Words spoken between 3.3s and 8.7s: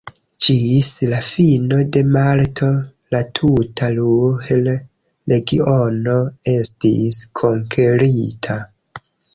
tuta Ruhr-Regiono estis konkerita.